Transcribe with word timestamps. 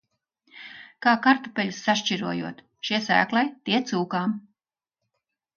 Kā 1.05 1.13
kartupeļus 1.27 1.83
sašķirojot– 1.89 2.63
šie 2.89 3.01
sēklai, 3.09 3.45
tie 3.69 3.83
cūkām. 3.93 4.35